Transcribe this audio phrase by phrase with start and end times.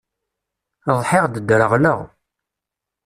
[0.99, 1.99] Ḍḥiɣ-d ddreɣleɣ.